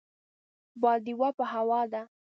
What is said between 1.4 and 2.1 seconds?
هوا ده.